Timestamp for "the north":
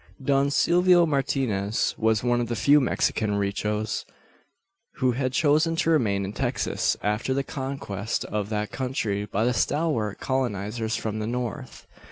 11.19-11.85